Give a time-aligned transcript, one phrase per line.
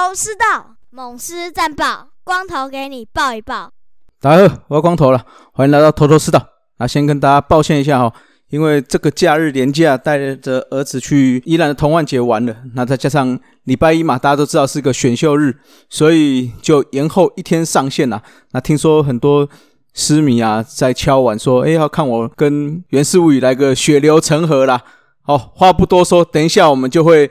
[0.00, 3.70] 头头是道，猛狮战报，光头给你报一报。
[4.18, 6.42] 大家好，我要光头了，欢迎来到头头是道。
[6.78, 8.10] 那先跟大家抱歉一下哈，
[8.48, 15.58] 因为这个假日连假带着儿子去宜兰的童万节玩了，那再加上礼拜一嘛，大家都知道是个选秀日，
[15.90, 18.22] 所以就延后一天上线了。
[18.52, 19.46] 那听说很多
[19.92, 24.80] 诗迷啊在敲碗说，哎，要看我跟袁世武来个血流成河啦。
[25.20, 27.30] 好，话不多说，等一下我们就会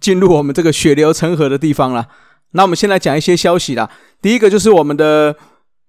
[0.00, 2.06] 进入我们这个血流成河的地方了。
[2.52, 3.90] 那我们先来讲一些消息啦。
[4.22, 5.36] 第一个就是我们的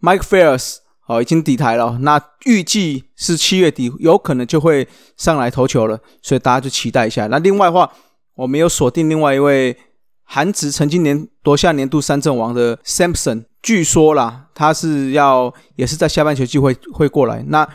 [0.01, 0.77] Mike Fairs
[1.07, 1.97] 哦，已经抵台了。
[2.01, 4.87] 那预计是七月底，有可能就会
[5.17, 7.27] 上来投球了，所以大家就期待一下。
[7.27, 7.91] 那另外的话，
[8.35, 9.75] 我们有锁定另外一位
[10.23, 17.43] 韩职曾经年夺下年度三阵王的 Samson，据说啦，他是要也是在下半球季会会过来。
[17.47, 17.67] 那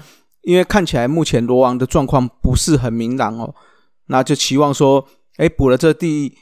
[0.43, 3.55] 因为看起来目前罗王的状况不是很明朗哦，
[4.07, 5.05] 那就期望说，
[5.37, 6.37] 哎，补了这第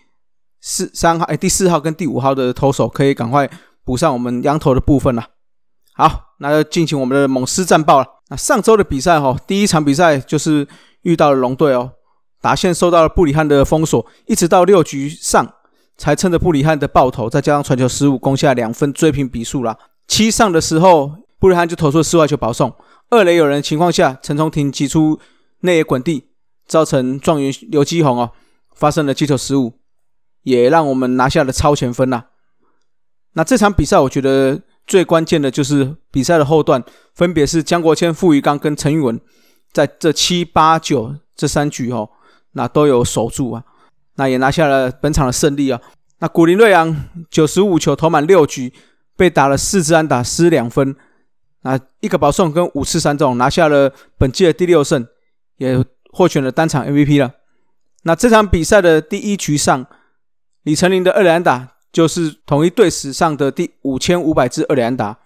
[0.61, 3.51] 四三号，哎，第四号跟第五号的投手可以赶快
[3.85, 5.27] 补上我们羊头的部分了。
[5.95, 8.07] 好，那就进行我们的猛狮战报了。
[8.29, 10.67] 那上周的比赛哈，第一场比赛就是
[11.03, 11.93] 遇到了龙队哦，
[12.41, 15.55] 打线受到了布里汉的封锁，一直到六局上
[15.97, 19.79] 才趁着布里汉的爆头，再加上传球失误，攻下两分追平比数了。
[20.09, 22.73] 七上的时候，布里汉就投出了室外球保送。
[23.11, 25.21] 二垒有人情况下，陈崇廷击出
[25.61, 26.29] 内野滚地，
[26.67, 28.31] 造成状元刘基宏哦
[28.83, 29.79] 发生了击球失误，
[30.43, 32.25] 也让我们拿下了超前分呐。
[33.35, 36.83] 那这场比赛我觉得最关键的就是比赛的后段，
[37.15, 39.21] 分别是江国谦、傅余刚跟陈玉文
[39.73, 42.11] 在这七八九这三局哦，
[42.55, 43.63] 那都有守住啊，
[44.17, 45.81] 那也拿下了本场的胜利啊。
[46.19, 48.73] 那古林瑞阳九十五球投满六局，
[49.17, 50.97] 被打了四支安打，失两分。
[51.63, 55.07] 啊，一个保送跟五次三中，拿下了本季的第六胜，
[55.59, 55.81] 也
[56.11, 57.33] 获选了单场 MVP 了。
[58.03, 59.87] 那这场比赛的第一局上，
[60.63, 65.19] 李成林的二连打就是统一队史上的第五千五百支二连打。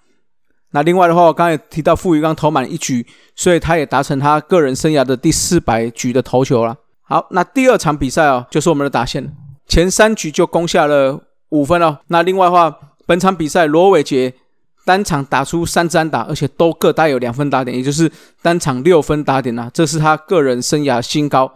[0.70, 6.76] 那另外的话，我刚才提到傅余刚投满一局，所以他也达成他个人生涯的第四百局的投球了。
[7.03, 9.34] 好，那第二场比赛哦，就是我们的打线，
[9.66, 11.20] 前三局就攻下了
[11.50, 11.98] 五分哦。
[12.09, 14.34] 那另外的话，本场比赛罗伟杰。
[14.84, 18.09] 单场打出三支安打，而且都各带有两分打点，也就是
[18.41, 21.53] 单场六分打点啊，这是他个人生涯新高。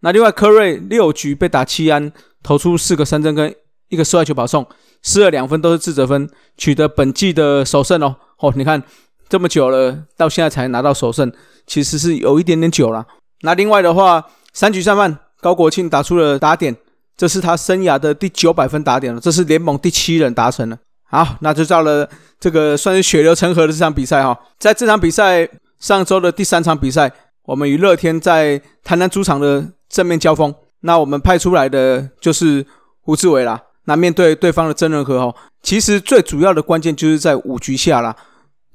[0.00, 2.12] 那另外科瑞六局被打七安，
[2.42, 3.54] 投出四个三振跟
[3.88, 4.66] 一个室外球保送，
[5.02, 8.16] 失了两分都是自责分，取得本季的首胜哦。
[8.38, 8.82] 哦，你看
[9.28, 11.32] 这么久了，到现在才拿到首胜，
[11.66, 13.06] 其实是有一点点久了。
[13.40, 16.76] 那另外的话，三局上半高国庆打出了打点，
[17.16, 20.78] 这是他生涯的第九百分打点了，这是联盟第七人达成了。
[21.08, 22.08] 好，那就到了
[22.38, 24.38] 这个算是血流成河的这场比赛哈。
[24.58, 27.10] 在这场比赛上周的第三场比赛，
[27.44, 30.54] 我们与乐天在台南主场的正面交锋。
[30.80, 32.66] 那我们派出来的就是
[33.00, 33.60] 胡志伟啦。
[33.84, 38.14] 那面对对方的曾仁和哈，其实最主要的关键就是在五局下啦，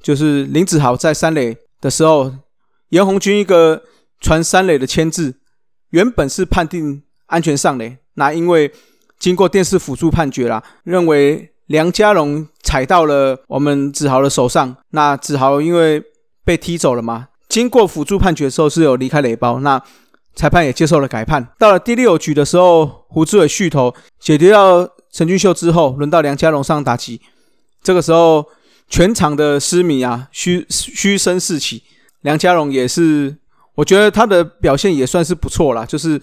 [0.02, 2.32] 就是林子豪在三垒的时候，
[2.90, 3.84] 严红军一个
[4.20, 5.36] 传三垒的牵制，
[5.90, 8.72] 原本是判定安全上垒，那因为
[9.20, 11.50] 经过电视辅助判决啦，认为。
[11.68, 16.04] 梁家龙踩到了我们子豪的手上，那子豪因为
[16.44, 19.82] 被踢走了嘛，经过辅助判决的时候是有离开垒包，那
[20.41, 21.47] 裁判也接受了改判。
[21.59, 27.22] 到了第六局的时候，胡志伟续投解决掉陈俊秀之后，轮到梁家龙上打击，
[27.84, 28.44] 这个时候
[28.90, 31.84] 全场的失迷啊，嘘嘘声四起。
[32.22, 33.38] 梁家龙也是，
[33.75, 36.19] 我觉得他的表现也算是不错啦，就是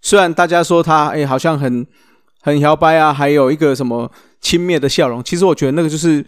[0.00, 1.86] 虽然大家说他哎好像很
[2.40, 4.10] 很摇摆啊，还有一个什么。
[4.42, 6.24] 轻蔑的笑容，其实我觉得那个就是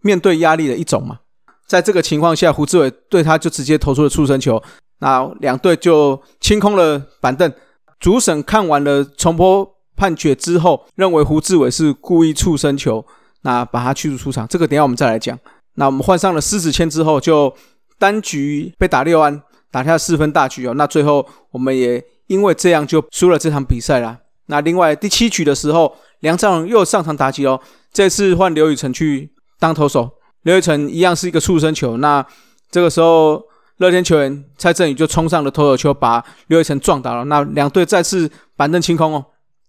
[0.00, 1.18] 面对压力的一种嘛。
[1.66, 4.62] 在这个情况下，胡志伟对他就直接投出了触身球，
[4.98, 7.52] 那两队就清空了板凳。
[8.00, 13.04] 主审看完了重播判决之后，认为胡志伟是故意触身球，
[13.42, 14.46] 那把他驱逐出场。
[14.48, 15.38] 这个等下我们再来讲。
[15.74, 17.54] 那我们换上了狮子签之后，就
[17.98, 20.74] 单局被打六安，打下四分大局哦。
[20.74, 24.18] 那最后我们也因为这样就输了这场比赛啦。
[24.46, 25.94] 那另外第七局的时候。
[26.20, 27.60] 梁兆荣又上场打击哦，
[27.92, 30.10] 这次换刘宇辰去当投手，
[30.44, 31.98] 刘宇辰一样是一个触身球。
[31.98, 32.24] 那
[32.70, 33.42] 这个时候，
[33.78, 37.24] 乐天球员蔡振宇就冲上了投手球，把刘宇辰撞倒了。
[37.24, 39.24] 那两队再次板凳清空哦。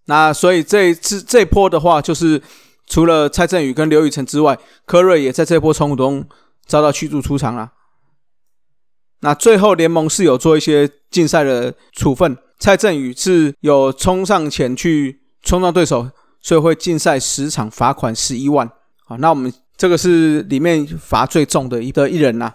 [0.05, 2.41] 那所以这一次这波的话，就是
[2.87, 6.27] 除了蔡振宇跟刘宇辰之外，柯瑞也在这波冲突中
[6.65, 7.71] 遭到驱逐出场了。
[9.21, 16.09] 那最后联盟是有做一些竞赛的处分，蔡振宇是有冲上前去冲撞对手。
[16.41, 18.69] 所以会禁赛十场，罚款十一万。
[19.03, 22.53] 好，那我们这个是里面罚最重的一的一人呐。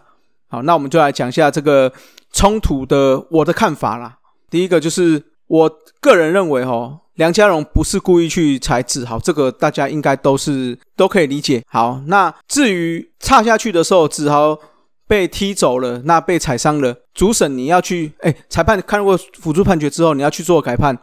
[0.51, 1.93] 好，那我们就来讲一下这个
[2.33, 4.19] 冲突的我的看法啦。
[4.51, 5.71] 第一个就是我
[6.01, 11.63] 个人认为哦，梁家荣不是故意去踩子豪，这个大家应该都是都可以理解。
[11.69, 14.59] 好，那至于差下去的时候，子豪
[15.07, 20.99] 被踢走了，那被踩伤了，主审你要去，哎，裁判看过辅助判决之后，你要去做改判。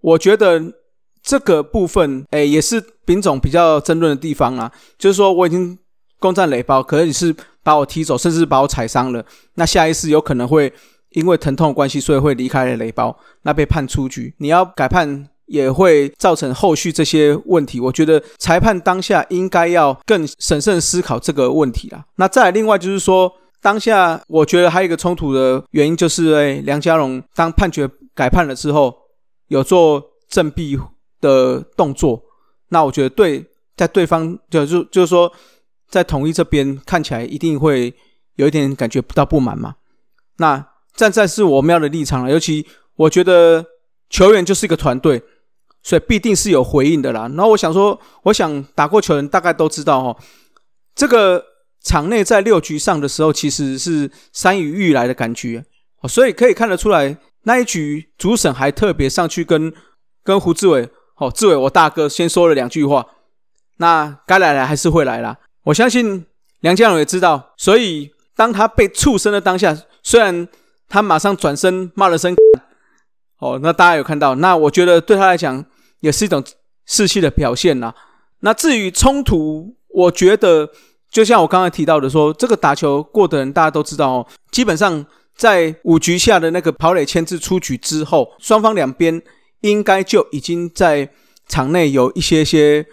[0.00, 0.60] 我觉得
[1.22, 5.78] 这个部分，哎，也是丙总比较争论的地方啊，就是说我已经
[6.18, 9.24] 攻占垒包，可是你是把我踢走，甚至把我踩伤了，
[9.54, 10.72] 那下一次有可能会。
[11.14, 14.32] 因为疼痛关系，所以会离开了雷包，那被判出局。
[14.38, 17.80] 你要改判，也会造成后续这些问题。
[17.80, 22.04] 我觉得裁判当下应该要更审慎思考这个问题啦。
[22.14, 23.28] 那再另外就是说，
[23.60, 28.94] 当下我觉得还有一个冲突的原因，就是哎，梁家荣当判决改判了之后，
[29.48, 30.78] 有做正臂
[31.20, 32.22] 的动作。
[32.68, 33.44] 那我觉得对，
[33.76, 35.32] 在对方就就就是说，
[35.90, 37.94] 在统一这边看起来一定会
[38.36, 39.74] 有一点感觉不到不满嘛。
[40.36, 40.64] 那
[40.94, 42.66] 站在是我们要的立场了，尤其
[42.96, 43.64] 我觉得
[44.08, 45.22] 球员就是一个团队，
[45.82, 47.22] 所以必定是有回应的啦。
[47.22, 50.16] 然后我想说，我想打过球人大概都知道哦，
[50.94, 51.44] 这个
[51.82, 55.64] 场内在六局上的时候，其实是山雨欲来的感觉，
[56.08, 59.72] 所以可以看得出来，那一局主审还特别上去跟
[60.22, 63.06] 跟胡志伟，哦，志伟我大哥先说了两句话，
[63.78, 65.38] 那该来来还是会来啦。
[65.64, 66.24] 我相信
[66.60, 70.48] 梁家荣也知道，所以当他被触身的当下，虽然。
[70.92, 72.34] 他马上转身骂了声
[73.38, 74.34] “哦”，那大家有看到？
[74.34, 75.64] 那我觉得对他来讲
[76.00, 76.42] 也是一种
[76.84, 77.94] 士气的表现呐。
[78.40, 80.68] 那至于冲突，我觉得
[81.08, 84.26] 就像我刚才提到的，说这个打球过的人大家都知道哦。
[84.50, 89.22] 基本上在五局下的那个跑垒牵制出局之后，双方两边
[89.60, 91.08] 应该就已经在
[91.46, 92.84] 场内有一些些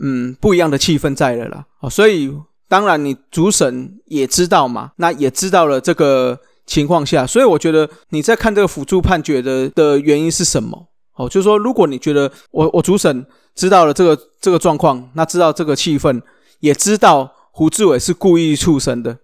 [0.00, 1.66] 嗯不一样的气氛在了啦。
[1.80, 2.32] 哦，所以
[2.68, 6.38] 当然你主审也知道嘛，那也知道了这个。
[6.68, 10.88] 情况下，所以我觉得你在看这个辅助判决的的原因是什么？
[11.14, 16.20] 哦，就是说，如果你觉得我我主审知道了这个这个状况，那知道这个气氛，
[16.58, 19.16] 也知道胡志伟是故意畜生的，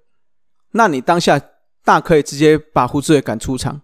[0.71, 1.41] 那你当下
[1.85, 3.81] 大可以直接把胡志伟赶出场，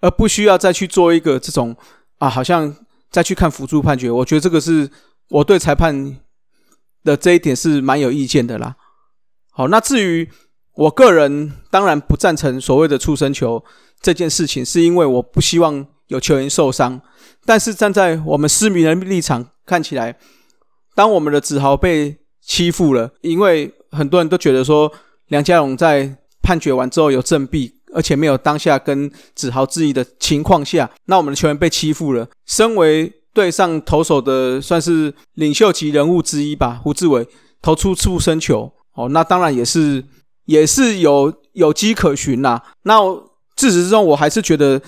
[0.00, 1.76] 而不需要再去做一个这种
[2.18, 2.74] 啊，好像
[3.08, 4.10] 再去看辅助判决。
[4.10, 4.90] 我觉得这个是
[5.30, 6.18] 我对裁判
[7.02, 8.76] 的这一点是蛮有意见的啦。
[9.50, 10.28] 好，那至于。
[10.74, 13.62] 我个人当然不赞成所谓的出生球
[14.00, 16.98] 这件事情，是因为我不希望有球员受伤。
[17.44, 20.16] 但是站在我们市民的立场看起来，
[20.94, 24.90] 当我们的子豪被欺负了，因为很多人都觉得说
[25.26, 32.26] 梁家荣在判决完之后有振臂，而且没有当下跟子豪质疑的情况下，那我们的球员被欺负了。
[32.46, 37.26] 身为队上投手的算是领袖级人物之一吧，胡志伟
[37.62, 40.04] 投出出生球，哦，那当然也是。
[40.46, 42.60] 也是有有迹可循啦。
[42.82, 42.98] 那
[43.54, 44.82] 自始至终，我还是觉得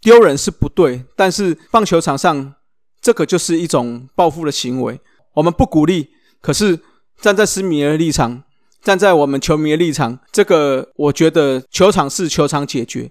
[0.00, 1.02] 丢人是不对。
[1.16, 2.54] 但是棒球场上，
[3.00, 5.00] 这个就是一种报复的行为，
[5.34, 6.10] 我们不鼓励。
[6.40, 6.78] 可是
[7.20, 8.44] 站在市民的立场，
[8.84, 13.10] 站在我们球迷的立场，这个我觉得球场是球场解决，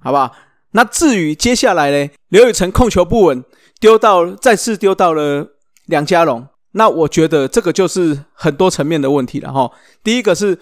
[0.00, 0.30] 好不好？
[0.72, 3.42] 那至于接下来呢，刘宇成控球不稳，
[3.80, 5.46] 丢到再次丢到了
[5.86, 9.70] 梁家龙，那我觉得这个就是很多层面的问题了哈。
[10.02, 10.58] 第一个是。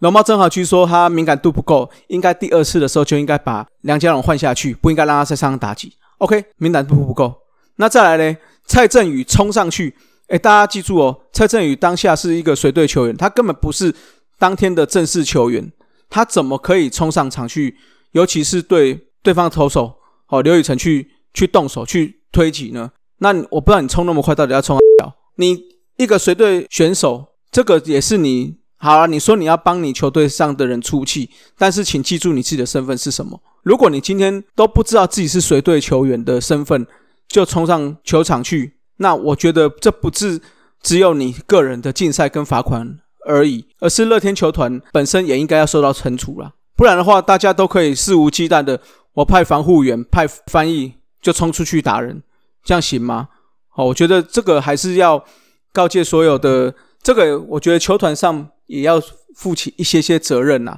[0.00, 5.90] 龙猫正好据说他敏感度不够，应该第二次的时候就应该把梁家荣换下去，不应该让他在上打击。
[6.18, 7.34] OK，敏感度不够。
[7.76, 8.36] 那再来呢？
[8.66, 9.96] 蔡振宇冲上去，
[10.28, 13.94] 哎，大家记住哦，蔡振宇当下是一个随队球员，他根本不是
[14.38, 15.72] 当天的正式球员，
[16.10, 17.74] 他怎么可以冲上场去？
[18.12, 19.94] 尤其是对对方投手，
[20.28, 22.90] 哦，刘宇辰去去动手去推挤呢？
[23.20, 25.58] 那我不知道你冲那么快，到底要冲哪你
[25.96, 28.58] 一个随队选手，这个也是你。
[28.76, 33.40] 好了，你说你要帮你球队上的人出气，但是请记住你自己的身份是什么。
[33.62, 36.86] 如果你今天都不知道自己是随队球员的身份，
[37.26, 40.38] 就冲上球场去，那我觉得这不是
[40.82, 46.52] 只有你个人的竞赛跟罚款而已，而是乐天球团本身也应该要受到惩处了。
[46.76, 48.78] 不然的话，大家都可以肆无忌惮的，
[49.14, 52.22] 我派防护员、派翻译就冲出去打人，
[52.66, 53.28] 这样行吗？
[53.76, 55.24] 哦，我觉得这个还是要
[55.72, 58.50] 告诫所有的这个，我觉得球团上。
[58.66, 59.00] 也要
[59.36, 60.76] 负起一些些责任呐。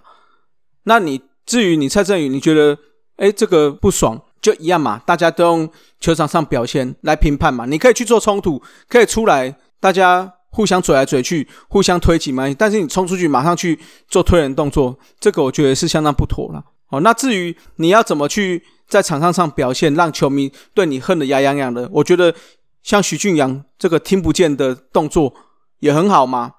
[0.83, 2.77] 那你至于你蔡振宇，你觉得
[3.17, 5.01] 哎这个不爽就一样嘛？
[5.07, 7.65] 大家都用球场上表现来评判嘛？
[7.65, 12.45] 你可以去做冲突，可以出来大家互相嘴来嘴去，互相推挤嘛。
[12.59, 16.63] 但是你冲出去马上去做推人动作，这个我觉得是相当不妥了。
[16.91, 22.35] 哦，那至于你要怎么去在场上上表现，让球迷对你恨得牙痒痒的，我觉得
[22.83, 25.35] 像许俊阳这个听不见的动作
[25.81, 26.53] 也很好嘛。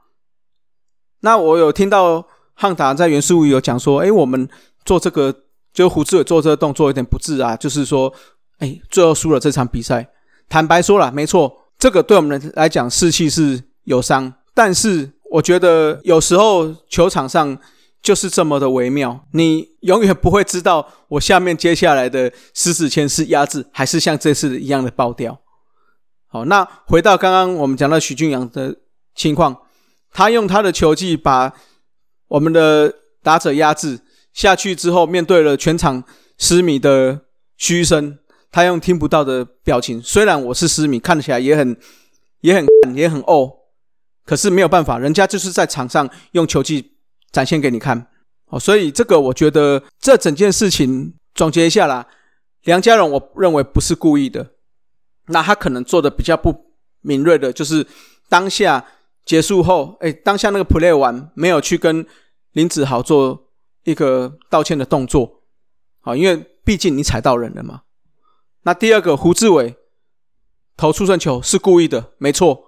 [1.22, 4.48] 那我有听到汉达在原书有讲说，哎，我们
[4.86, 5.34] 做这个
[5.74, 8.14] 就胡志伟做这个动作有点不智啊，就是说，
[8.60, 10.08] 哎，最后输了这场比赛。
[10.48, 14.34] 坦白说了，没错，这个对我们来讲士气是有伤。
[14.54, 17.58] 但是我觉得有时候球场上
[18.02, 25.40] 就是这么的微妙，你永远不会知道我下面接下来的十指签是压制，还是像这次一样的爆掉。
[26.28, 28.76] 好，那回到刚刚我们讲到许俊阳的
[29.16, 29.56] 情况，
[30.12, 31.54] 他用他的球技把
[32.28, 34.00] 我们的打者压制
[34.34, 36.04] 下去之后，面对了全场
[36.38, 37.22] 失迷的
[37.58, 38.18] 嘘声。
[38.52, 41.78] 他用听不到的表情，虽然我是失迷，看起来也很、
[42.42, 42.66] 也很、
[42.98, 43.48] 也很哦，
[44.26, 46.94] 可是没有办法，人家就是在场上用球技
[47.32, 48.08] 展现给你看
[48.48, 52.08] 哦，所以这个我觉得这整件事情总结一下啦，
[52.64, 54.54] 梁家荣我认为不是故意的，
[55.28, 57.86] 那他可能做的比较不敏锐的，就是
[58.28, 58.86] 当下
[59.24, 62.06] 结束后，哎，当下那个 play 完没有去跟
[62.54, 63.52] 林子豪做
[63.84, 65.44] 一个道歉的动作，
[66.02, 67.82] 好，因为毕竟你踩到人了嘛。
[68.64, 69.76] 那第二个胡志伟
[70.76, 72.66] 投出生球是故意的，没错。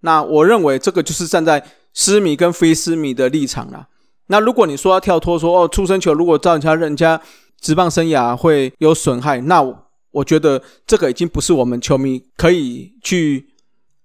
[0.00, 3.88] 那我认为这个就是站在私迷跟非私迷的立场啦。
[4.28, 7.20] 那如果你说要跳脱说哦，出生球如果造成人家
[7.60, 9.62] 职棒生涯会有损害，那
[10.10, 13.44] 我觉得这个已经不是我们球迷可以去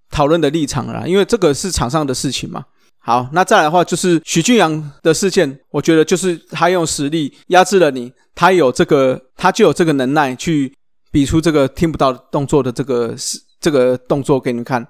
[0.10, 2.66] 讨论的立场了，因为这个是场上的事情嘛。
[3.00, 10.74] 好，那再来的话就是许俊阳的事件，我觉得就是他用实力压制了你，他有这个，他就有这个能耐去。
[11.12, 13.16] 比出这个听不到动作的这个
[13.62, 14.84] 这个动作给你们看，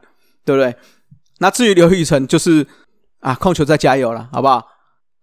[0.46, 0.74] 对不对？
[1.40, 2.66] 那至于刘宇成，就是
[3.20, 4.66] 啊，控球再加油了，好不好？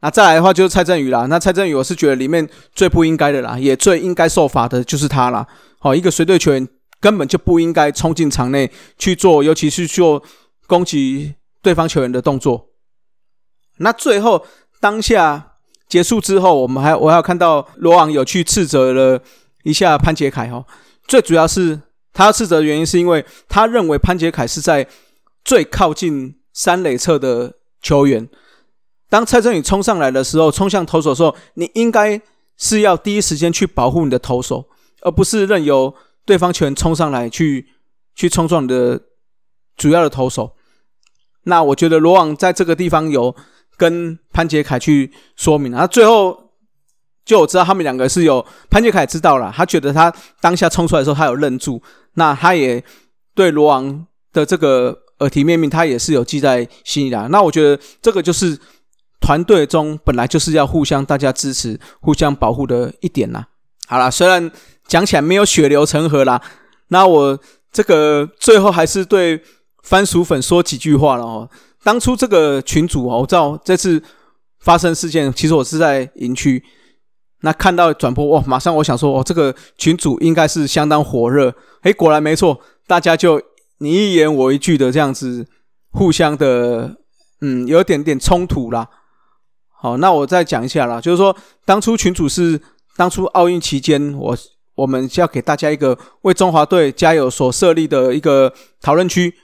[0.02, 1.26] 那再来的话就是蔡振宇啦。
[1.26, 5.46] 那蔡振宇，我是觉得里面最不应该的啦，也最应该受罚的就是他啦。
[5.78, 6.66] 好，一个随队球员
[7.00, 10.22] 根本就不应该冲进场内去做，尤其是做
[10.66, 12.70] 攻击对方球员的动作。
[13.78, 14.46] 那最后
[14.80, 19.22] 当下结束之后，我们还我还有看到罗昂有去斥责了
[19.64, 20.64] 一下潘杰凯哈。
[21.06, 21.78] 最主要是
[22.12, 24.86] 他斥责的原因，是因为他认为潘杰凯是在
[25.44, 27.52] 最靠近三垒侧的
[27.82, 28.26] 球员。
[29.10, 32.18] 当蔡振宇冲上来的时候，冲向投手的时候，你应该
[32.56, 34.64] 是要第一时间去保护你的投手，
[35.02, 37.66] 而不是任由对方球员冲上来去
[38.14, 38.98] 去冲撞你的
[39.76, 40.52] 主要的投手。
[41.42, 43.36] 那我觉得罗网在这个地方有
[43.76, 46.48] 跟潘杰凯去说明，那最后。
[47.22, 51.80] 就我知道他们两个是有潘杰凯知道了，他觉得他当下冲出来的时候，他有愣住，
[52.14, 52.82] 那他也
[53.36, 57.28] 对罗昂的这个耳提面命，他也是有记在心里的。
[57.28, 58.58] 那我觉得这个就是
[59.20, 63.46] 团队中本来就是要互相大家支持、互相保护的一点啦。
[63.86, 64.50] 好了，虽然
[64.86, 66.40] 讲起来没有血流成河啦，
[66.88, 67.38] 那我
[67.70, 69.42] 这个最后还是对
[69.82, 71.48] 番薯粉说几句话了哦。
[71.82, 74.02] 当初这个群主哦，我知道这次
[74.60, 76.62] 发生事件，其实我是在营区。
[77.42, 81.54] 那看到转播哇，马上我想说哦，这个群主应该是相当火热。
[81.82, 83.40] 诶，果然没错，大家就
[83.78, 85.46] 你一言我一句的这样子，
[85.90, 86.96] 互相的，
[87.40, 88.88] 嗯，有点点冲突啦。
[89.80, 91.34] 好，那我再讲一下啦，就是说
[91.64, 92.60] 当初群主是
[92.96, 94.36] 当初奥运期间，我
[94.74, 99.34] 我们是要给大家一个为中华队加油所设立的一个讨论区。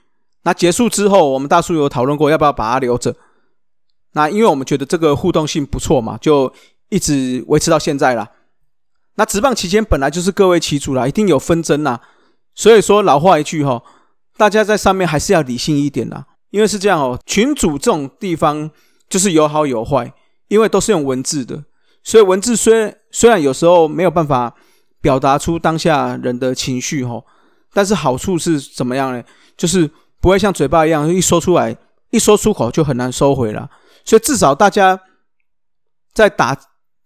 [0.43, 3.17] 那结束之后，我们大叔有讨论过要不要把它留着。
[4.13, 6.53] 那因为我们觉得这个互动性不错嘛，就。
[6.89, 8.31] 一直维持到现在啦。
[9.17, 12.01] 那职棒期间本来就是各为其主啦，一定有纷争啦。
[12.55, 13.83] 所以说老话一句哈，
[14.37, 16.25] 大家在上面还是要理性一点啦。
[16.51, 18.71] 因为是这样哦，群主这种地方
[19.09, 20.15] 就是有好有坏，
[20.49, 21.65] 因为都是用文字的，
[22.03, 24.55] 所以文字虽虽然有时候没有办法
[25.01, 27.23] 表达出当下人的情绪哈，
[27.73, 29.23] 但是好处是怎么样呢？
[29.57, 31.77] 就是不会像嘴巴一样一说出来，
[32.11, 33.71] 一说出口就很难收回了。
[34.05, 35.01] 所以至少大家
[36.13, 36.57] 在打。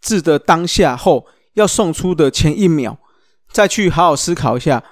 [0.03, 2.97] 字的当下后要送出的前一秒，
[3.53, 4.83] 再去好好思考一下，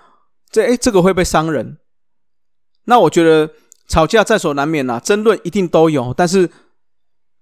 [0.50, 1.78] 这哎这个会被伤人。
[2.84, 3.54] 那我觉得
[3.88, 6.50] 吵架在所难免啦，争论一定都有，但是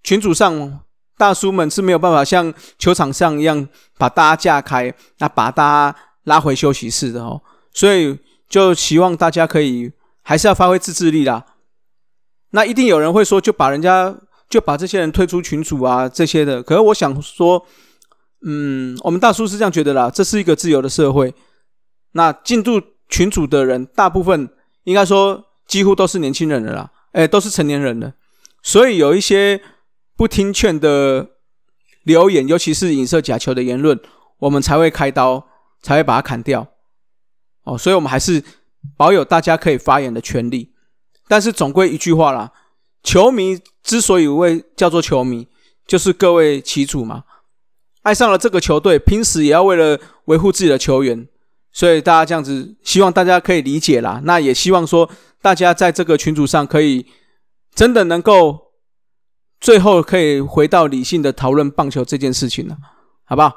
[0.04, 0.78] 群主上
[1.16, 3.68] 大叔们是没有办法像球场上一样
[3.98, 7.40] 把大家架开，那把大家拉回休息室的哦。
[7.72, 8.18] 所以
[8.48, 9.92] 就希望大家可以
[10.22, 11.44] 还是要发挥自制力啦。
[12.50, 14.16] 那一定有人会说，就把人家。
[14.48, 16.62] 就把这些人推出群组啊，这些的。
[16.62, 17.66] 可是我想说，
[18.46, 21.34] 嗯，我们大叔是这样觉得啦，这是一个自由的社会。
[22.12, 24.48] 那进入群组的人，大部分
[24.84, 28.14] 应该说几乎都是年轻人的啦，哎，都是成年人的。
[28.62, 29.60] 所以有一些
[30.16, 31.30] 不听劝的
[32.04, 34.00] 留言，尤其是影射假球的言论，
[34.38, 35.46] 我们才会开刀，
[35.82, 36.68] 才会把它砍掉。
[37.64, 38.42] 哦，所以我们还是
[38.96, 40.72] 保有大家可以发言的权利。
[41.28, 42.52] 但是总归一句话啦。
[43.02, 45.46] 球迷之所以为叫做球迷，
[45.86, 47.22] 就是各为其主嘛。
[48.02, 51.28] 爱上了这个球队，平时也要为了维护自己的球员，
[51.72, 54.20] 所以大家这样子，希望大家可以理解啦。
[54.24, 55.08] 那也希望说，
[55.40, 57.06] 大家在这个群组上可以
[57.74, 58.65] 真的能够
[59.66, 62.76] 最后可以回到理性的讨论棒球这件事情了，
[63.24, 63.52] 好不好？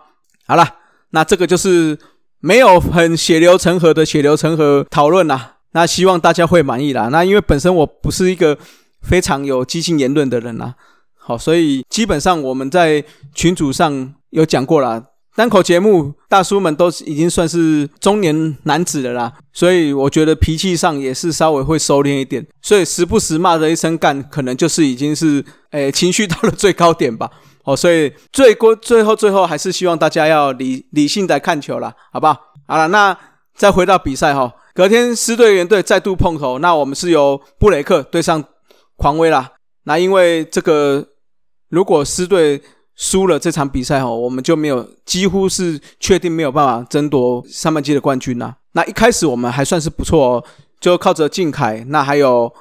[0.48, 0.68] 好了，
[1.12, 1.96] 那这个就是
[2.40, 5.58] 没有很血流成河的血流成河讨论啦。
[5.74, 7.10] 那希望大家会满意啦。
[7.10, 8.58] 那因为本身我不是一个
[9.04, 10.74] 非常有激进言论的人啦，
[11.16, 15.04] 好，所以基本上我们在群组上有讲过啦。
[15.40, 25.42] 单口节目，大叔们都已经算是中年男子了啦，所以我觉得脾气上也是稍微会收敛一点，所以时不时骂的一声干，可能就是已经是
[25.72, 27.32] 诶 情绪到了最高点吧。
[27.64, 32.36] 哦，所以最过最后最后还是希望大家要理理性的看球了，好不好？
[32.68, 33.18] 好了，那
[33.56, 38.44] 再回到比赛哈，隔天狮队原队再度碰头，那我们是由布雷克对上
[38.98, 39.52] 狂威啦。
[39.84, 41.08] 那因为这个
[41.70, 42.62] 如果狮队。
[43.00, 48.54] 输了这场比赛哦，我们就没有，几乎是确定没有办法争夺上半季的冠军呐。
[48.74, 50.44] 那一开始我们还算是不错哦，
[50.82, 52.54] 就靠着靖凯，那还有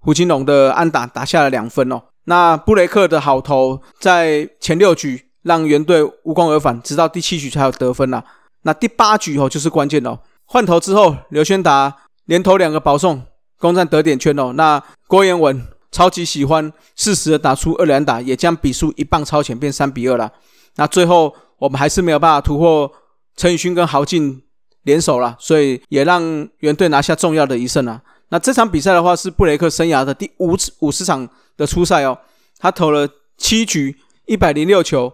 [0.00, 2.02] 胡金龙的安打打下了两分哦。
[2.24, 8.22] 那布雷克的好投在前六局让原队无功而返，直到第七局才有得分呐。
[8.64, 13.22] 那第八局哦就是关键哦，换头之后刘轩达连投两个保送，
[13.58, 14.52] 攻占得点圈哦。
[14.52, 15.66] 那郭彦文。
[15.96, 20.30] 超级喜欢适时的打出二连打，也将比数一棒超前，变三比二了。
[20.74, 22.92] 那最后我们还是没有办法突破
[23.34, 24.42] 陈宇勋跟豪进
[24.82, 28.02] 联手了，所以也让原队拿下重要的一胜了。
[28.28, 31.26] 那这场比赛的话是布雷克生涯的第五次五十场
[31.56, 32.18] 的初赛哦，
[32.58, 35.10] 他投了七局一百零六球，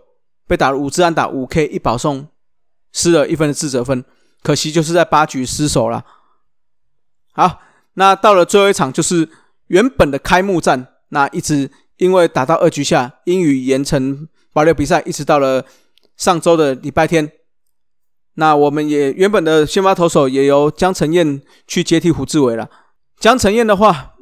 [0.48, 2.26] 被打了五支安打五 K 一保送，
[2.92, 4.04] 失了一分的自责分，
[4.42, 6.04] 可惜就是在八局失手了。
[7.34, 7.60] 好，
[7.94, 9.28] 那到了最后一场就是。
[9.72, 15.64] 原本的开幕战，那一直因为打到二局下，英语延成保留比赛，一直到了
[16.14, 17.32] 上周的礼拜天。
[18.34, 22.68] 那我们也原本的先发投手也由江承彦去接替胡志伟了。
[23.18, 24.12] 江承彦的话，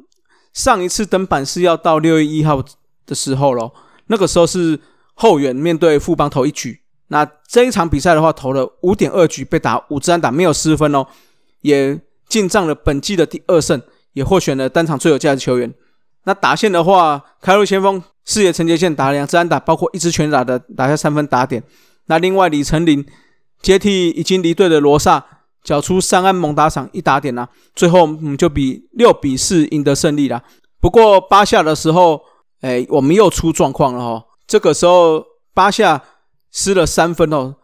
[0.53, 2.63] 上一次登板是要到六月一号
[3.05, 3.73] 的时候咯，
[4.07, 4.79] 那个时候是
[5.15, 6.81] 后援面对富邦投一局。
[7.07, 11.05] 那这一场比赛的话，投了五点二局，被打五支安打，没有失分哦，
[11.59, 13.81] 也进账了本季的第二胜。
[14.13, 15.73] 也获选了单场最有价值球员。
[16.25, 21.63] 那打线的话，开路前锋四野承接线打了两支安打，包括一支全打的打下三分打点。
[22.05, 23.03] 那另外李成林
[23.61, 25.25] 接替已经离队的罗萨，
[25.63, 30.43] 缴出三安猛打赏一打点啊，最后嗯就比六比四赢得胜利了。
[30.79, 32.21] 不过八下的时候，
[32.61, 34.23] 哎，我们又出状况了哈。
[34.45, 35.23] 这个时候
[35.55, 36.03] 八下
[36.51, 37.55] 失了三分哦，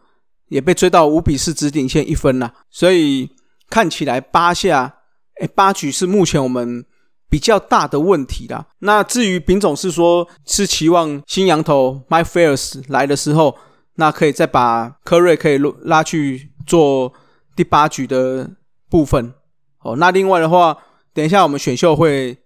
[0.48, 2.52] 也被追到五比四只领先一分了。
[2.70, 3.30] 所以
[3.70, 4.96] 看起来八下。
[5.40, 6.84] 哎，八局是目前我们
[7.28, 8.66] 比较大的问题啦。
[8.80, 13.56] 那至于丙总是说，是期望新羊头 My Fairs 来的时候，
[13.94, 17.12] 那可以再把科瑞可以拉去做
[17.54, 18.50] 第八局的
[18.88, 19.34] 部分。
[19.80, 20.76] 哦，那另外的话，
[21.12, 22.38] 等一下我们选秀会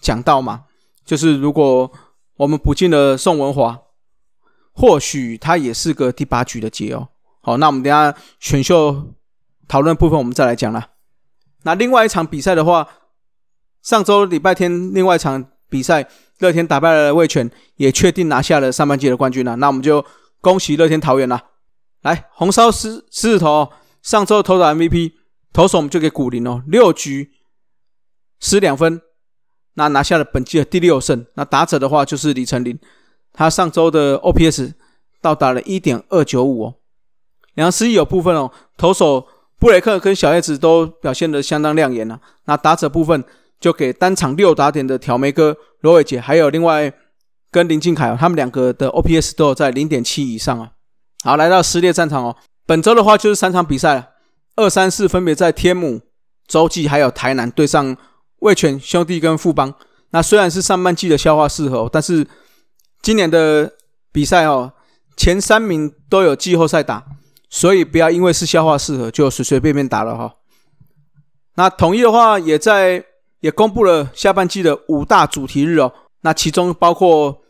[0.00, 0.64] 讲到嘛，
[1.04, 1.90] 就是如果
[2.36, 3.80] 我们补进了宋文华，
[4.72, 7.08] 或许他也是个第八局的接哦。
[7.40, 9.14] 好，那我们等下选秀
[9.66, 10.90] 讨论部分，我们再来讲了。
[11.64, 12.88] 那另外一场比赛的话，
[13.82, 19.56] 上周礼拜天另外一场比赛，乐天打败了魏全，也确定拿下了上半季的冠军了。
[19.56, 20.04] 那我们就
[20.40, 21.50] 恭喜乐天桃园了。
[22.02, 23.72] 来，红烧狮狮子头，
[24.02, 25.12] 上周投打 MVP，
[25.52, 27.30] 投手我们就给古林哦，六局
[28.40, 29.00] 失两分，
[29.74, 31.24] 那拿下了本季的第六胜。
[31.34, 32.78] 那打者的话就是李成林，
[33.32, 34.74] 他上周的 OPS
[35.20, 36.74] 到达了一点二九五哦。
[37.54, 39.28] 两失一有部分哦，投手。
[39.62, 42.18] 布雷克跟小叶子都表现得相当亮眼了。
[42.46, 43.22] 那打者部分
[43.60, 46.92] 就给单场六打点的挑眉哥罗伟杰，还有另外
[47.48, 50.72] 跟林敬凯哦，他们两个的 OPS 都在零点七以上啊。
[51.22, 52.36] 好，来到撕裂战场哦。
[52.66, 54.08] 本周的话就是三场比赛了，
[54.56, 56.00] 二三四分别在天母、
[56.48, 57.96] 洲际还有台南对上
[58.40, 59.72] 味全兄弟跟富邦。
[60.10, 62.26] 那虽然是上半季的消化适合，但是
[63.00, 63.70] 今年的
[64.10, 64.72] 比赛哦，
[65.16, 67.04] 前三名都有季后赛打。
[67.54, 70.36] 所以不要因为是消化适合就随随便便打了哈。
[71.56, 73.04] 那统一的话也在
[73.40, 75.92] 也公布了下半季的五大主题日哦。
[76.22, 77.42] 那其中包括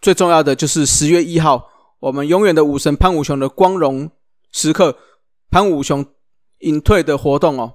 [0.00, 4.08] 最重要的就是十月一号，我们永远的武神潘武雄的光荣
[4.52, 4.96] 时刻，
[5.50, 6.06] 潘武雄
[6.60, 7.74] 隐退的活动哦。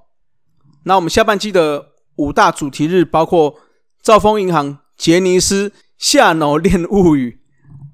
[0.85, 3.53] 那我们下半季的五大主题日包括
[4.01, 7.41] 兆丰银行、杰尼斯、夏脑恋物语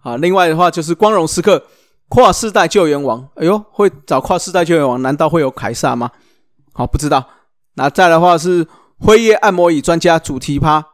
[0.04, 0.17] 啊。
[0.17, 1.65] 另外的话就是光荣时刻。
[2.12, 5.02] 跨世代救援王，哎呦，会找跨世代救援王？
[5.02, 6.12] 难道会有凯撒吗？
[6.74, 7.26] 好，不知道。
[7.76, 8.67] 那再的话是
[9.00, 10.86] 辉夜按摩椅专家主题趴，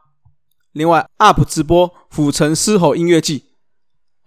[0.73, 3.45] 另外 UP 直播府城狮吼音乐季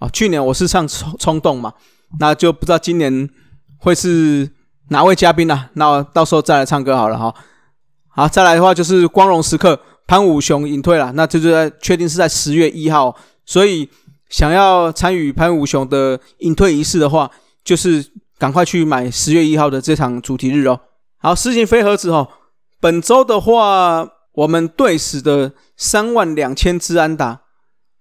[0.00, 0.09] 啊。
[0.09, 1.74] 去年我是唱冲冲动嘛，
[2.18, 3.31] 那就不知道今年
[3.79, 4.50] 会是
[4.88, 5.70] 哪位嘉宾呢？
[5.74, 7.33] 那到时候再来唱歌好了哈。
[8.09, 13.88] 好，再来的话就是光荣时刻，潘武雄隐退了，那这就在确定是在十月一号，所以
[14.31, 17.31] 想要参与潘武雄的隐退仪式的话，
[17.62, 20.81] 就是赶快去买十月一号的这场主题日哦。
[21.19, 22.27] 好，事情飞盒子哦，
[22.81, 27.43] 本周的话，我们队史的三万两千支安打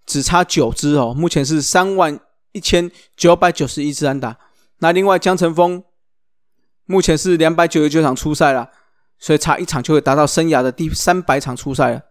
[0.06, 2.18] 只差九支哦，目前是三万
[2.54, 4.38] 一千九百九十一支安打。
[4.78, 5.84] 那另外江晨峰
[6.86, 8.70] 目前是两百九十九场出赛了。
[9.22, 12.02] 所以差一场就会达到生涯的第三百场出赛了。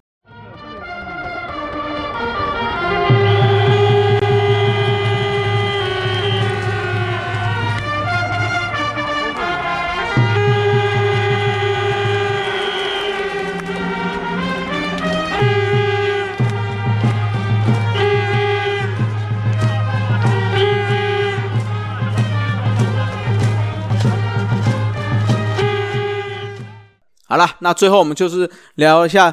[27.38, 29.32] 好了，那最后我们就是聊一下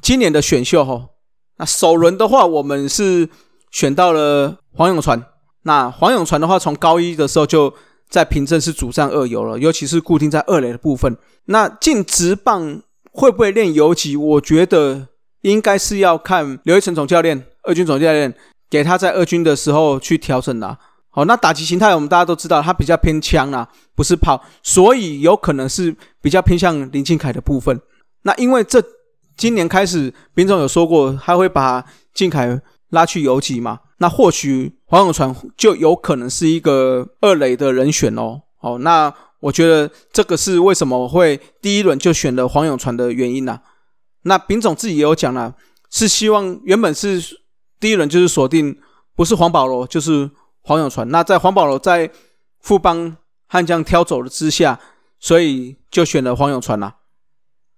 [0.00, 1.08] 今年的选秀哈。
[1.58, 3.28] 那首轮的话，我们是
[3.70, 5.22] 选到了黄永传。
[5.64, 7.74] 那黄永传的话，从高一的时候就
[8.08, 11.14] 在平镇是主战二游了，尤其是固定在二垒的部分。
[11.44, 12.80] 那进职棒
[13.12, 14.16] 会不会练游击？
[14.16, 15.08] 我觉得
[15.42, 18.34] 应该是要看刘一成总教练、二军总教练
[18.70, 20.78] 给他在二军的时候去调整的。
[21.14, 27.78] 好，那打击形态我们大家都知道，它比较偏枪啊，不是炮，所以有可能是比较偏向林敬凯的部分。
[28.22, 28.82] 那因为这
[29.36, 38.40] 今年开始，兵总有说过他会把敬凯拉去游击嘛，那或许黄永传就有可能是一个二垒的人选哦。
[38.58, 43.60] 好，那我觉得这个是为什么会第一轮就选了黄永传的原因呐。
[44.22, 45.54] 那兵总自己也有讲了，
[45.90, 47.22] 是希望原本是
[47.78, 48.74] 第一轮就是锁定
[49.14, 50.30] 不是黄保罗就是。
[50.62, 52.10] 黄永传，那在黄宝楼在
[52.60, 54.78] 富邦悍将挑走了之下，
[55.18, 56.96] 所以就选了黄永传啦。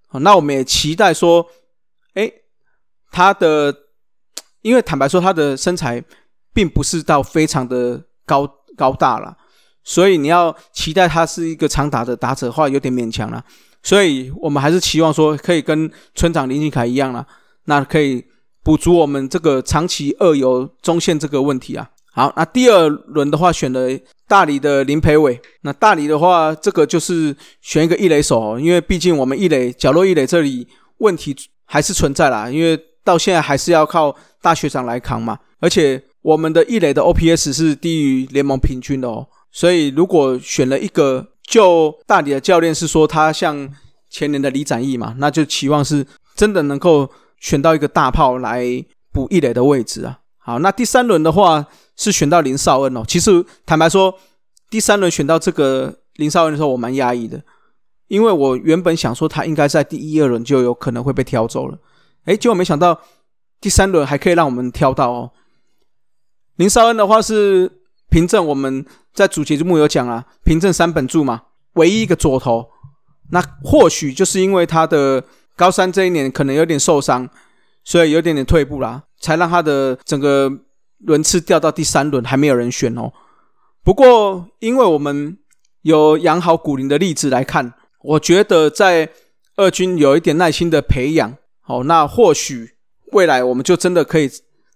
[0.09, 1.47] 好，那我们也期待说，
[2.13, 2.31] 哎，
[3.11, 3.75] 他的，
[4.61, 6.05] 因为坦白说，他的身材
[6.53, 9.37] 并不是到非常的高高大了，
[9.83, 13.43] 所以你要期待他是一个长打的打者的话，有点勉强了。
[13.83, 17.27] 所以我们还是期望说，可以跟村长林俊凯一样了，
[17.65, 18.25] 那可以
[18.63, 21.91] 补足我们这个长期二游中线这个问题啊。
[22.15, 23.89] 好，那第二轮的话选了
[24.29, 25.41] 大理的林培伟。
[25.63, 35.37] 那大理的话，这个就是选一个一垒手，因为毕竟我们一垒角落一垒这里问题还是存在啦，因为到现在还是要靠大学长来扛嘛。
[35.59, 43.69] 而且我们的一垒的 OPS 是低于联盟平均的哦，所以如果选了一个，就大理的教练是说他像
[44.09, 48.65] 前年的李展毅嘛，那就期望是真的能够选到一个大炮来
[49.13, 50.21] 补一垒的位置啊。
[50.45, 51.67] 好，那第三轮的话。
[51.97, 53.31] 是选到林少恩哦，其实
[53.65, 54.13] 坦白说，
[54.69, 57.41] 第三轮选到这个林少恩的时候，我蛮压抑的，
[58.09, 61.79] 因为我原本想说他应该在第一二轮就有可能会被挑走了，
[62.25, 63.01] 哎，结果没想到
[63.61, 65.31] 第三轮还可以让我们挑到哦。
[66.57, 67.71] 林少恩的话是
[68.11, 71.43] 凭证我们在主节目有讲啊，凭证三本柱嘛，
[71.75, 72.71] 唯一一个左投，
[73.31, 75.23] 那或许就是因为他的
[75.55, 77.31] 高三这一年可能有点受伤，
[77.85, 80.51] 所以有点点退步啦，才让他的整个。
[81.01, 83.13] 轮次掉到第三轮还没有人选哦。
[83.83, 85.37] 不过，因为我们
[85.83, 89.11] 有养好古林的例子来看，我觉得在
[89.57, 92.77] 二军有一点耐心的培养，哦，那或许
[93.13, 94.31] 未来我们就真的可以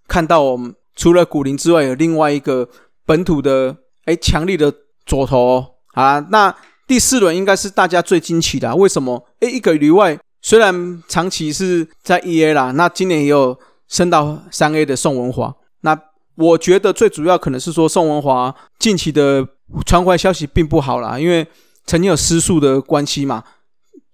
[0.06, 2.68] 看到，我们除了古林之外，有另外一个
[3.06, 4.70] 本土的哎强力的
[5.06, 5.66] 左投哦。
[5.94, 6.54] 啊，那
[6.86, 9.26] 第四轮应该是大家最惊奇的，为什么？
[9.40, 15.98] 哎，一个旅外虽然长期是在 E A 啦，那今年也有升到三 A 的宋文华，那。
[16.40, 19.44] 我觉得最主要可能是说宋文华近期的
[19.84, 21.44] 传回来消息并不好啦，因为
[21.84, 23.42] 曾经有失速的关系嘛，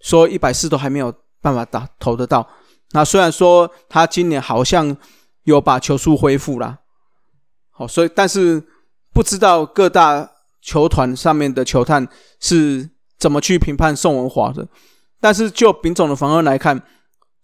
[0.01, 2.49] 说一百四都还没有办法打投得到。
[2.93, 4.97] 那虽然说他今年好像
[5.43, 6.79] 有把球速恢复了，
[7.71, 8.65] 好，所以但是
[9.13, 10.27] 不知道各大
[10.63, 12.09] 球团上面的球探
[12.41, 14.67] 是怎么去评判宋文华的。
[15.25, 16.83] 但是就丙总的防问来看，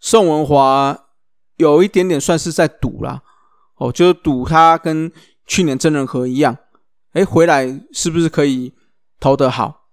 [0.01, 1.07] 宋文华
[1.57, 3.23] 有一点点算是在赌啦。
[3.77, 5.11] 哦，就是赌他跟
[5.47, 6.55] 去年郑仁和一样，
[7.15, 8.75] 哎，回来是不是可以
[9.19, 9.87] 投得好？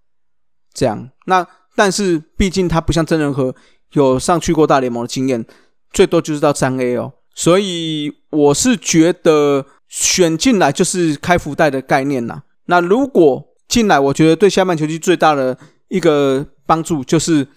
[0.73, 1.47] 这样，那
[1.77, 3.55] 但是毕竟他不像郑仁和
[3.93, 5.45] 有上去过大联盟的经验，
[5.93, 7.13] 最多就是到三 A 哦。
[7.33, 12.43] 所以我是觉得选进来就是开福袋的概念呐。
[12.65, 17.47] 那如果进来，我觉得对下半球季最大的一个帮助就是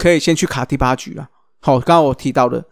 [0.00, 1.28] 可以先去卡第八局了。
[1.60, 2.64] 好，刚刚我提到的，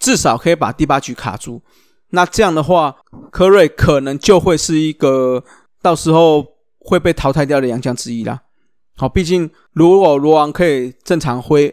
[0.00, 1.62] 至少可以把第八局卡住。
[2.10, 2.96] 那这样的话，
[3.30, 5.44] 科瑞可能就会是一个
[5.80, 6.44] 到时候
[6.80, 8.42] 会被淘汰掉的洋将之一啦。
[8.96, 11.72] 好，毕竟如果罗王可以正常回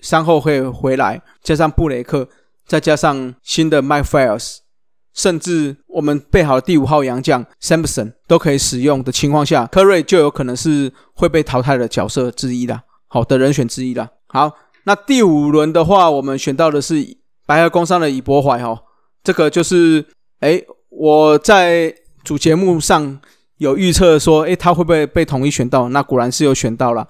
[0.00, 2.28] 伤后可以回来，加上布雷克，
[2.66, 4.58] 再加上新的 Mike Files，
[5.14, 12.82] 甚至我们备好的第五号洋将 Samson 都可以使用的情况下，科瑞就有可能是会被淘汰的角色之一啦。
[13.08, 14.10] 好的人选之一啦。
[14.32, 14.52] 好，
[14.84, 17.16] 那第五轮的话，我们选到的是
[17.46, 18.82] 白鹤工商的以博怀哈，
[19.22, 20.06] 这个就是
[20.40, 23.20] 哎我在主节目上。
[23.60, 25.90] 有预测说，诶，他会不会被统一选到？
[25.90, 27.06] 那果然是有选到了。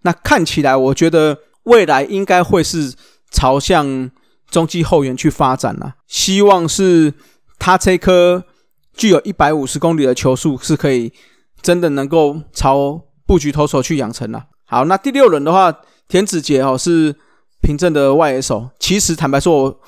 [0.00, 2.92] 那看起来，我觉得未来应该会是
[3.30, 4.10] 朝向
[4.50, 5.94] 中继后援去发展了。
[6.08, 7.14] 希望是
[7.56, 8.42] 他这颗
[8.92, 11.12] 具有一百五十公里的球速是可以
[11.60, 14.46] 真的能够朝布局投手去养成了。
[14.66, 15.72] 好，那第六轮的话，
[16.12, 17.16] 田子杰哦是
[17.62, 18.68] 平镇的外野手。
[18.78, 19.80] 其实坦白说，我。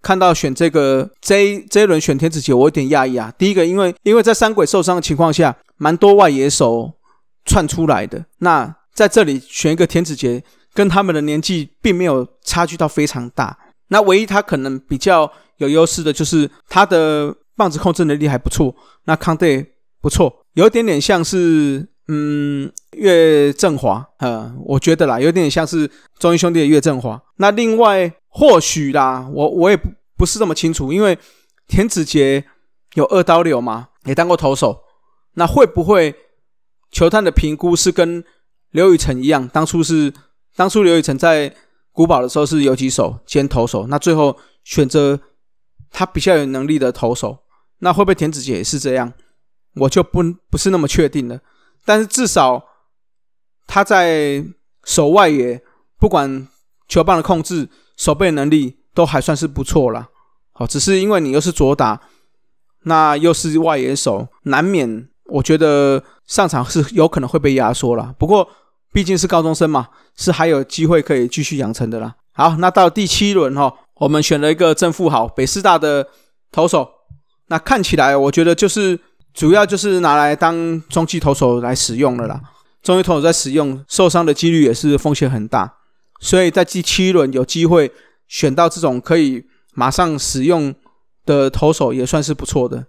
[0.00, 3.32] 看到选这个这这一轮选田子杰，我有点讶异啊。
[3.38, 6.92] 第一个，因为因为在三鬼受伤的情况下，蛮多外野手
[7.46, 8.22] 窜出来的。
[8.40, 13.58] 那在这里选一个田子杰，跟他们的年纪并没有差距到非常大。
[13.88, 18.76] 那唯一他可能比较有优势的就是他的棒子控制能力还不错。
[19.06, 19.66] 那康队
[20.02, 27.22] 不错，有点点像是嗯岳振华，呃，我觉得啦，有点像是中英兄弟的岳振华。
[27.36, 28.12] 那另外。
[28.36, 31.16] 或许啦，我我也不不是这么清楚，因为
[31.68, 32.44] 田子杰
[32.94, 34.80] 有二刀流嘛，也当过投手，
[35.34, 36.12] 那会不会
[36.90, 38.24] 球探的评估是跟
[38.72, 39.46] 刘宇辰一样？
[39.46, 40.12] 当初是
[40.56, 41.54] 当初刘宇辰在
[41.92, 45.20] 古堡的时候是游击手兼投手，那最后选择
[45.92, 47.38] 他比较有能力的投手，
[47.78, 49.12] 那会不会田子杰也是这样？
[49.76, 51.38] 我就不不是那么确定了。
[51.84, 52.64] 但是至少
[53.66, 54.44] 他在
[54.84, 55.62] 手外野，
[55.98, 56.48] 不管
[56.88, 57.68] 球棒的控制。
[57.96, 60.08] 守备能力都还算是不错啦。
[60.50, 62.00] 好，只是因为你又是左打，
[62.82, 68.12] 那又是外野手，难免我觉得上场是有可能会被压缩了。
[68.18, 68.48] 不过
[68.92, 72.16] 毕竟是高中生嘛，是还有机会可以继续养成的啦。
[72.32, 76.08] 好，那到第七轮哈，我们选了一个正富豪，北师大的
[76.50, 76.90] 投手。
[77.46, 78.98] 那看起来我觉得就是
[79.34, 82.40] 主要就是拿来当中继投手来使用的啦。
[82.82, 85.78] 中继投手在使用受伤的几率也是风险很大。
[86.20, 87.90] 所以在第七轮有机会
[88.28, 89.44] 选到这种可以
[89.74, 90.74] 马上使用
[91.26, 92.86] 的投手，也算是不错的。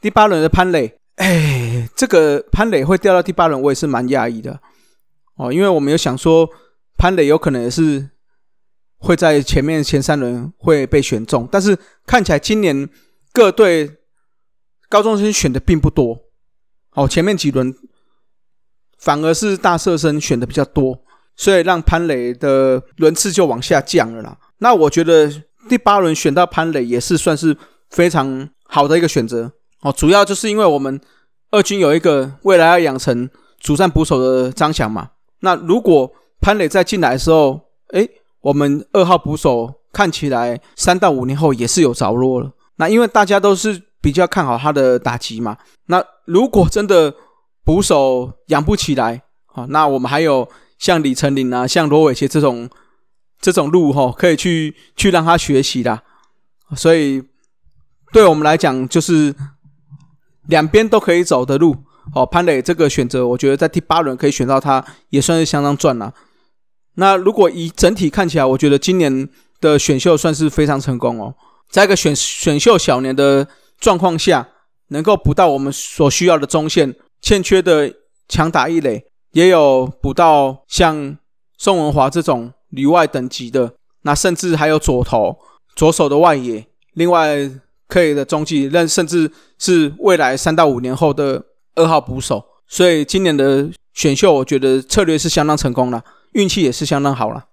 [0.00, 4.60] 第八轮的潘磊，哎，这个潘磊会掉到第八轮，我也是蛮讶异的
[5.36, 6.48] 哦，因为我们有想说
[6.96, 8.08] 潘磊有可能也是
[8.98, 11.76] 会在前面前三轮会被选中，但是
[12.06, 12.88] 看起来今年
[13.32, 13.90] 各队
[14.90, 16.18] 高中生选的并不多
[16.92, 17.74] 哦，前面几轮
[18.98, 21.00] 反而是大社生选的比较多。
[21.36, 24.36] 所以让潘磊的轮次就往下降了啦。
[24.58, 25.32] 那我觉得
[25.70, 27.56] 第八轮选到潘磊也是算是
[27.88, 29.50] 非常好的一个选择
[29.80, 29.90] 哦。
[29.90, 31.00] 主要就是因为我们
[31.50, 35.12] 二军有一个未来要养成主战捕手的张翔嘛。
[35.38, 37.58] 那如果潘磊在进来的时候，
[37.94, 38.06] 诶，
[38.42, 42.52] 我们二号捕手看起来三到五年后也是有着落了。
[42.76, 45.56] 那因为大家都是比较看好他的打击嘛。
[45.86, 47.14] 那如果真的
[47.64, 50.48] 捕手养不起来，好，那我们还有。
[50.80, 52.66] 像李成林啊，像罗伟杰这种
[53.38, 56.00] 这种路哈，可以去去让他学习的。
[56.74, 57.22] 所以
[58.14, 59.34] 对我们来讲，就是
[60.46, 61.76] 两边都可以走的路。
[62.14, 66.14] 哦，潘磊这个选择，我觉得在第八轮可以选到他，也算是相当赚了。
[66.94, 69.28] 那如果以整体看起来，我觉得今年
[69.60, 71.34] 的选秀算是非常成功哦。
[71.68, 73.46] 在一个选选秀小年的
[73.80, 74.48] 状况下，
[74.88, 77.92] 能够补到我们所需要的中线，欠缺的
[78.28, 79.06] 强打一垒。
[79.32, 81.16] 也有补到像
[81.56, 85.38] 宋文华这种里外等级的，那甚至还有左投
[85.76, 87.48] 左手的外野，另外
[87.86, 91.44] 可以的中继，任甚至是未来三到五年后的
[91.76, 92.44] 二号捕手。
[92.66, 97.44] 所以今年的选秀，我觉得策略是相当成功了，运气也是相当好了。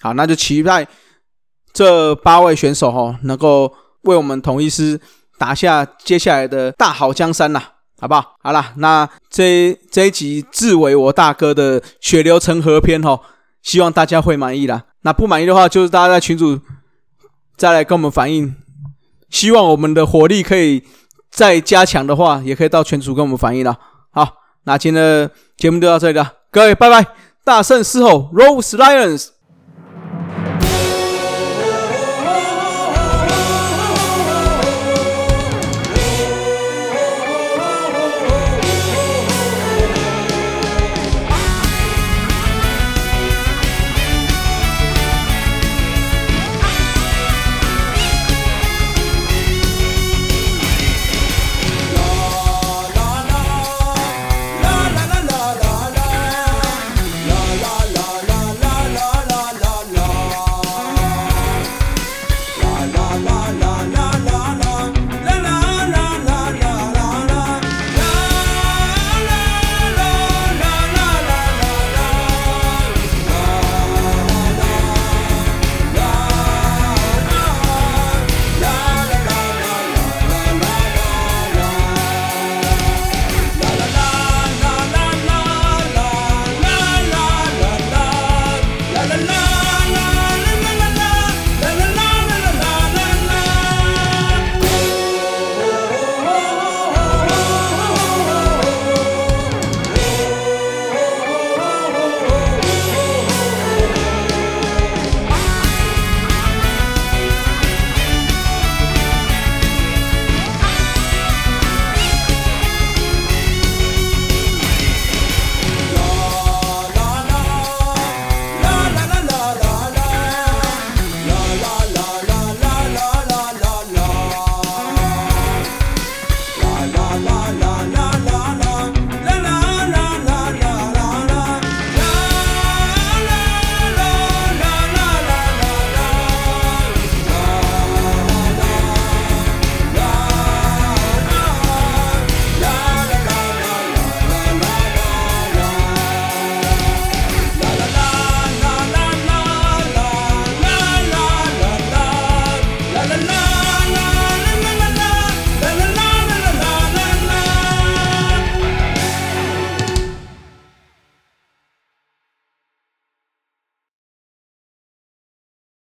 [0.00, 0.88] 好，那就期待
[1.74, 3.70] 这八位选手哈，能够
[4.04, 4.98] 为我们统一师
[5.38, 7.62] 打下接下来的大好江山呐。
[7.98, 8.36] 好不好？
[8.42, 13.18] 好了，那这这一集自为我大哥的血流成河篇哦，
[13.62, 14.82] 希望大家会满意啦。
[15.00, 16.60] 那不满意的话，就是大家在群主
[17.56, 18.54] 再来跟我们反映。
[19.30, 20.84] 希望我们的火力可以
[21.30, 23.74] 再加强的话，也可以到群主跟我们反映了。
[24.10, 24.28] 好，
[24.64, 27.06] 那今天的节目就到这里了，各位拜拜，
[27.44, 29.28] 大胜之后，Rose Lions。